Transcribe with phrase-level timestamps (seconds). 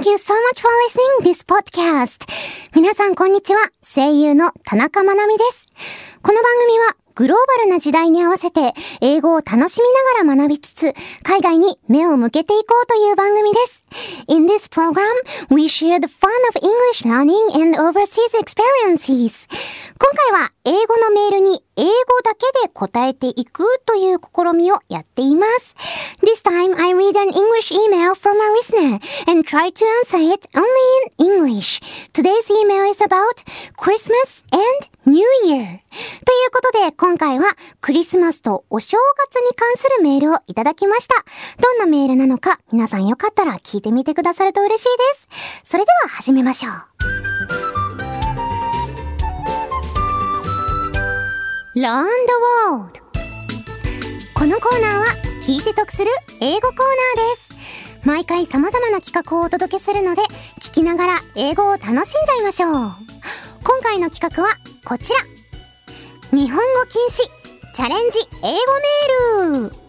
[0.00, 2.24] Thank you so much for listening this podcast.
[2.74, 3.60] 皆さんこんにちは。
[3.82, 5.66] 声優の田中まなみです。
[6.22, 8.72] この番組はグローバルな時代に合わせて
[9.02, 13.84] 英語を楽しみながら学びつつ、海外に目を向けていこうという番組です。
[14.28, 15.04] In this program,
[15.50, 19.48] we share the fun of English learning and overseas experiences.
[20.02, 21.90] 今回は英語のメールに英語
[22.24, 25.76] だけで答えていくという試みをやっています。
[26.22, 28.98] This time I read an English email from a listener
[29.30, 30.64] and try to answer it only
[31.18, 31.82] in English.
[32.14, 33.44] Today's email is about
[33.76, 35.50] Christmas and New Year.
[35.50, 37.44] ということで、今回は
[37.82, 38.96] クリスマスとお正
[39.28, 41.14] 月に関するメールをいただきました。
[41.60, 45.28] どんなメールなのか、皆さんよかったら聞いてみてくださると嬉しいです。
[45.62, 47.29] それでは始めましょう。
[51.76, 52.32] Learn the
[52.66, 53.00] World
[54.34, 55.04] このコーナーは
[55.40, 57.54] 聞いて得する英語コーナーです。
[58.04, 60.22] 毎回様々な企画をお届けするので、
[60.60, 62.72] 聞きながら英語を楽しんじゃいましょう。
[63.62, 64.48] 今回の企画は
[64.84, 65.20] こちら。
[66.36, 69.79] 日本語禁止チャレンジ英語メール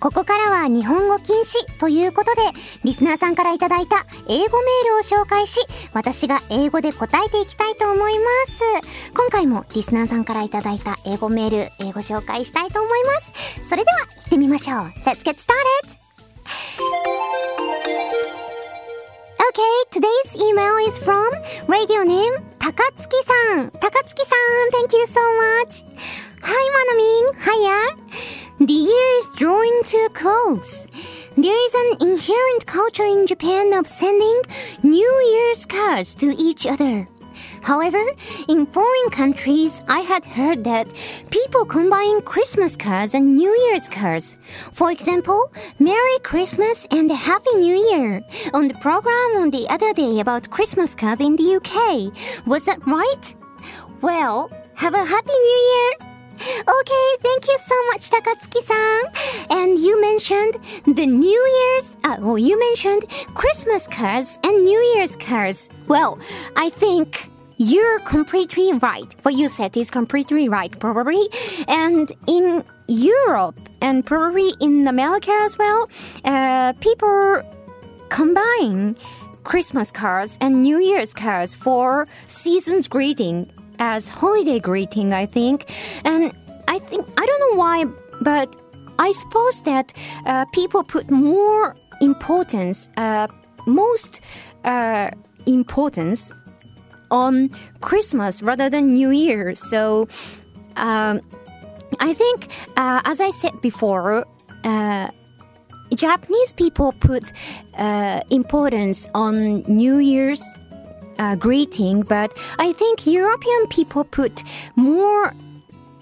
[0.00, 2.40] ここからは日本語禁止ということで、
[2.84, 5.60] リスナーさんからいただいた英語メールを紹介し、
[5.92, 8.62] 私が英語で答えていきたいと思います。
[9.14, 13.60] 今回もリスナーさんからいただいた英語メール、英語紹介したいと思います。
[13.62, 14.78] それでは行ってみましょう。
[15.04, 16.00] Let's get started!
[19.52, 21.28] Okay, today's email is from
[21.66, 23.70] radio name 高月さん。
[23.72, 25.20] 高月さん、thank you so
[25.66, 25.84] much.
[26.42, 26.54] Hi,
[26.88, 27.34] Manamin.
[27.42, 27.99] Hiya.
[28.60, 30.86] The year is drawing to a close.
[31.34, 34.42] There is an inherent culture in Japan of sending
[34.82, 37.08] New Year's cards to each other.
[37.62, 38.04] However,
[38.48, 40.92] in foreign countries, I had heard that
[41.30, 44.36] people combine Christmas cards and New Year's cards.
[44.72, 48.20] For example, Merry Christmas and Happy New Year
[48.52, 52.12] on the program on the other day about Christmas cards in the UK.
[52.46, 53.34] Was that right?
[54.02, 56.09] Well, have a Happy New Year!
[56.40, 59.02] Okay, thank you so much, Takatsuki-san.
[59.50, 60.54] And you mentioned
[60.86, 65.68] the New Year's, uh, well, you mentioned Christmas cards and New Year's cards.
[65.86, 66.18] Well,
[66.56, 69.14] I think you're completely right.
[69.22, 71.28] What you said is completely right, probably.
[71.68, 75.90] And in Europe and probably in America as well,
[76.24, 77.42] uh, people
[78.08, 78.96] combine
[79.44, 83.50] Christmas cards and New Year's cards for season's greeting
[83.80, 85.68] as holiday greeting, I think.
[86.04, 86.32] And
[86.68, 87.86] I think, I don't know why,
[88.20, 88.54] but
[88.98, 89.92] I suppose that
[90.26, 93.26] uh, people put more importance, uh,
[93.66, 94.20] most
[94.64, 95.10] uh,
[95.46, 96.34] importance
[97.10, 99.54] on Christmas rather than New Year.
[99.54, 100.06] So
[100.76, 101.20] um,
[101.98, 104.26] I think, uh, as I said before,
[104.64, 105.10] uh,
[105.94, 107.24] Japanese people put
[107.76, 110.42] uh, importance on New Year's
[111.20, 114.42] uh, greeting, but I think European people put
[114.74, 115.34] more,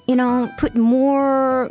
[0.07, 1.71] you know, put more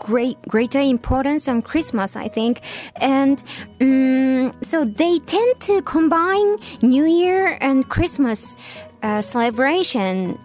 [0.00, 2.60] great greater importance on Christmas, I think,
[2.96, 3.44] and
[3.80, 8.56] um, so they tend to combine New Year and Christmas
[9.02, 10.38] uh, celebration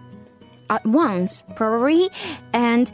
[0.68, 2.10] at once, probably.
[2.52, 2.92] And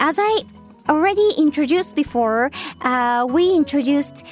[0.00, 0.42] as I
[0.88, 2.50] already introduced before,
[2.80, 4.26] uh, we introduced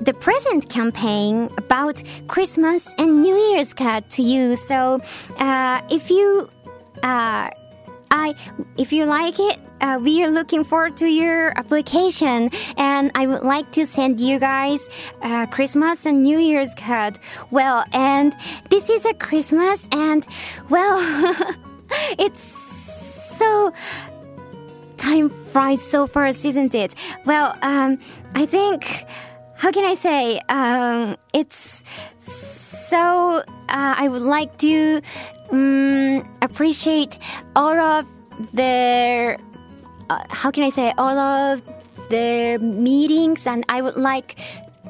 [0.00, 4.56] the present campaign about Christmas and New Year's card to you.
[4.56, 5.00] So,
[5.38, 6.50] uh, if you,
[7.02, 7.50] uh,
[8.10, 8.34] I,
[8.76, 13.42] if you like it, uh, we are looking forward to your application and I would
[13.42, 14.88] like to send you guys
[15.22, 17.18] uh, Christmas and New Year's card.
[17.50, 18.34] Well, and
[18.70, 20.26] this is a Christmas and
[20.70, 20.98] well,
[22.18, 23.72] it's so
[24.96, 26.94] time flies so fast, isn't it?
[27.24, 27.98] Well, um,
[28.34, 29.04] I think
[29.56, 30.40] how can I say?
[30.48, 31.82] Um, it's
[32.20, 33.42] so.
[33.68, 35.00] Uh, I would like to
[35.50, 37.18] um, appreciate
[37.54, 38.06] all of
[38.52, 39.38] their
[40.10, 41.62] uh, how can I say all of
[42.08, 44.38] their meetings, and I would like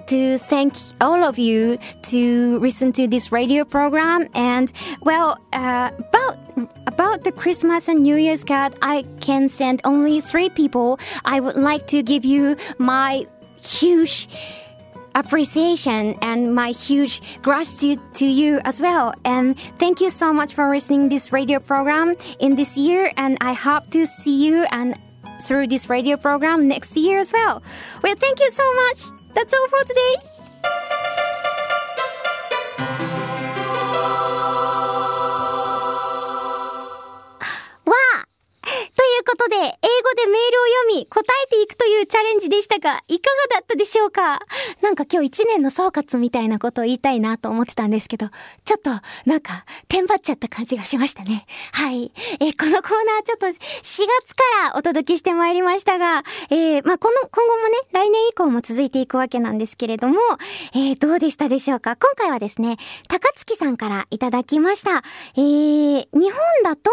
[0.08, 4.28] to thank all of you to listen to this radio program.
[4.34, 6.38] And well, uh, about
[6.86, 10.98] about the Christmas and New Year's card, I can send only three people.
[11.24, 13.26] I would like to give you my
[13.65, 14.27] huge
[15.13, 19.13] appreciation and my huge gratitude to you as well.
[19.25, 23.11] And thank you so much for listening this radio program in this year.
[23.17, 24.95] And I hope to see you and
[25.41, 27.61] through this radio program next year as well.
[28.03, 29.11] Well, thank you so much.
[29.33, 30.15] That's all for today.
[37.83, 38.27] わあ
[38.95, 39.69] ということで、英語
[40.15, 40.64] でメールを
[41.04, 44.40] 答えていくというチャレンジでしたが、いかがだったでしょうか？
[44.80, 48.28] なんか今日一年の総括みたいなことを言いたいなと思ってたんですけど、
[48.64, 48.90] ちょっと
[49.26, 51.44] なんか、テンパっちゃった感じがしましたね。
[51.72, 52.12] はい。
[52.40, 53.52] えー、このコーナーちょっと4
[53.82, 54.06] 月か
[54.70, 60.16] らお届けしてまいりましたが、えー、まあ、この、今後もね、来年以降も続いていくわけなんですけれども、
[60.74, 61.96] えー、どうでしたでしょうか？
[61.96, 62.76] 今回はですね、
[63.08, 65.02] 高月さんからいただきました。
[65.36, 66.90] えー、日本だと、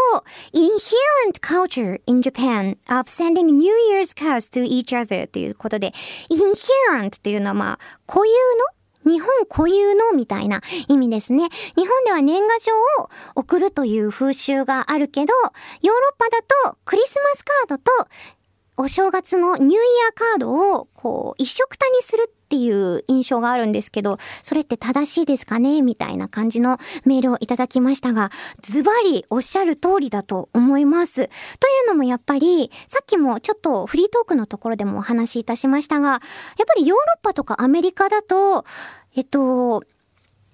[0.54, 5.94] inherent culture in Japan of sending New Year Year's cards to each other ということで、
[6.30, 11.50] inherent というのはまあ、固有の日本固有のみたいな意味ですね。
[11.76, 12.74] 日本では年賀状
[13.04, 15.34] を送るという風習があるけど、
[15.82, 16.42] ヨーロッパだ
[16.72, 17.92] とクリスマスカードと
[18.78, 19.80] お正月のニューイヤー
[20.16, 25.82] カードをこう一色たにするってていう印象があるんですけど、それって正しいですかね？
[25.82, 28.30] みたいな感じのメールをいただきましたが、
[28.62, 31.16] ズバリおっしゃる通りだと思います。
[31.16, 31.30] とい
[31.86, 36.20] うのもやっぱり、さっきもちょっとフリートークのところでもお話しいたしましたが、やっ
[36.68, 38.66] ぱりヨーロッパとかアメリカだと、
[39.16, 39.82] えっと、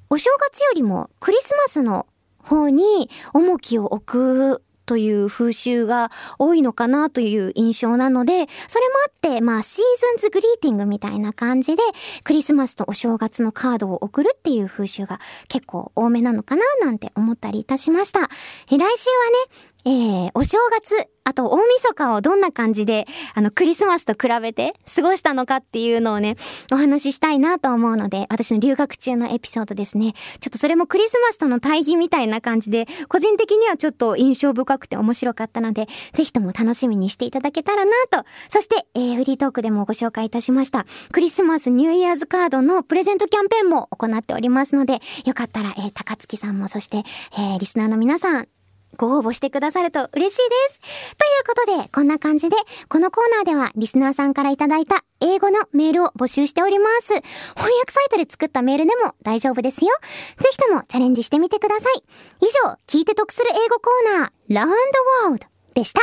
[0.10, 2.08] お正月よりもクリスマスの
[2.42, 6.10] 方に重きを置くという風習が
[6.40, 11.84] 多いのかなという印象なので、それもあって、まあ、シーズンズグリーティングみたいな感じで、
[12.24, 18.22] クリスマスとお正月のカードを送るっていう風習が結構多めなのかななんて思ったりいたしました。
[18.72, 23.06] え来週はね、えー、お正月、あと大晦日をどんな感じで、
[23.36, 26.36] あの、クリスマスと比べて過ごしたのかっていうのをね、
[26.72, 30.14] お話ししたいなと思うので、私の留学中のエピソードですね。
[30.40, 38.24] ちょっとそれもクリスマスとの対比みたいな感じで、個人的にはちょっと印象深くて面白かったので、ぜひとも楽しみにしていただけたらなと。
[38.50, 47.04] そして、えー、フリートークでもご紹介いたしました、クリスマスニューイヤーズカードのプレゼントキャンペーンも行っておりますので、よかったら、えー、高月さんも、そして、
[47.38, 48.48] えー、リスナーの皆さん、
[48.98, 50.80] ご応募してくださると嬉しいです。
[51.16, 52.56] ということで、こんな感じで、
[52.88, 57.14] このコーナーではリスナーさんからいただいた英語のメールを募集しております。
[57.56, 59.92] 翻訳サイトで作ったメールでも大丈夫ですよ。
[60.38, 62.04] ぜひともチャレンジしてみてください。
[62.42, 66.02] 以上、聞いて得する英語コーナー、ラウンドワールドでした。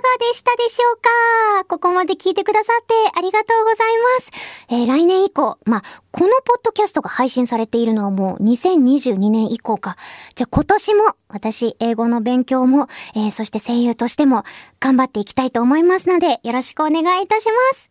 [0.00, 1.64] がでしたでしょうか？
[1.68, 4.30] ここまで聞いてくださってありがとうございます。
[4.70, 9.96] えー、来年以降、まあ、このポッドキャストが配信されているのはもう2022年以降か。
[10.34, 14.44] じゃあ今年も私、英語の勉強も、えー、そして声優としても
[14.80, 17.90] 頑張っていきたいと思いますので、よろしくお願いいたします。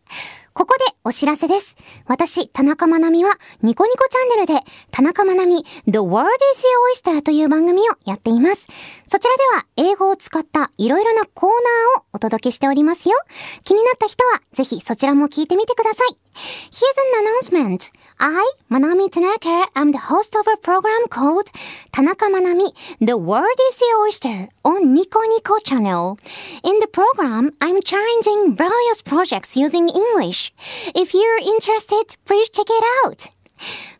[0.52, 1.76] ここでお知らせです。
[2.06, 3.30] 私、田中まなみは、
[3.62, 4.60] ニコニコチャンネルで、
[4.90, 6.64] 田中まなみ、The World is
[7.06, 8.66] Your Oyster という番組をやっています。
[9.06, 13.14] そちらでは、英語を使ったいろいろなコーナーをお届けしておりますよ。
[13.64, 16.18] 気になった人は、ぜひそちらも聞いてみてください。
[16.70, 17.92] Here's an announcement.
[18.22, 21.50] I, Manami Tanaka, am the host of a program called
[21.90, 22.70] Tanaka Manami,
[23.00, 26.18] The World is Your Oyster on Nico Nico channel.
[26.62, 30.52] In the program, I'm challenging various projects using English.
[30.94, 33.39] If you're interested, please check it out.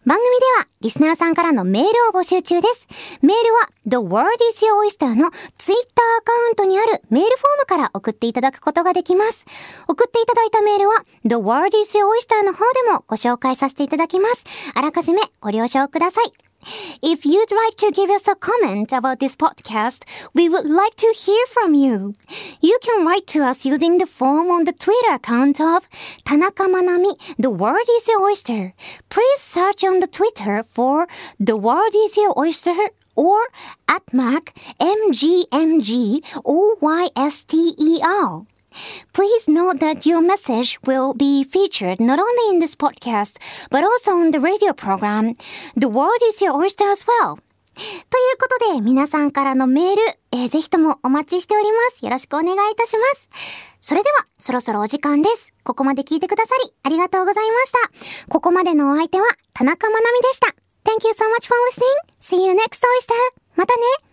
[0.06, 2.88] 番組では、リスナーさんからのメールを募集中です。
[3.22, 9.44] メールは、The World is Your Oyster のツイッターアカウントにあるメールフォームから送っていただくことができます。
[9.88, 14.44] 送っていただいたメールは、The World is Your Oyster の方でもご紹介させていただきます。
[14.74, 16.49] あらかじめご了承ください。
[17.02, 20.04] If you'd like to give us a comment about this podcast,
[20.34, 22.14] we would like to hear from you.
[22.60, 25.88] You can write to us using the form on the Twitter account of
[26.24, 28.74] Tanaka Manami, The World is Your Oyster.
[29.08, 31.06] Please search on the Twitter for
[31.38, 32.76] The World is Your Oyster
[33.14, 33.40] or
[33.88, 38.46] at Mac MGMG OYSTER.
[39.12, 43.36] Please note that your message will be featured not only in this podcast,
[43.70, 45.34] but also on the radio program.
[45.76, 47.38] The world is your oyster as well.
[47.74, 52.04] ということで、皆さんからのメール、えー、ぜひともお待ちしております。
[52.04, 53.28] よろしくお願いいたします。
[53.80, 55.54] それでは、そろそろお時間です。
[55.64, 57.78] ここまで聞いてくださり、ありがとうございました。
[58.28, 60.48] ここまでのお相手は、田中まなみでした。
[60.84, 61.86] Thank you so much for listening.
[62.20, 63.14] See you next oyster.
[63.56, 64.09] またね。